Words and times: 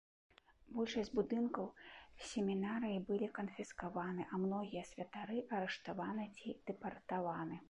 Большасць 0.77 1.11
будынкаў 1.19 1.67
семінарыі 2.31 3.03
былі 3.11 3.27
канфіскаваны, 3.37 4.27
а 4.33 4.43
многія 4.47 4.87
святары 4.93 5.37
арыштаваны 5.59 6.31
ці 6.37 6.61
дэпартаваны. 6.73 7.57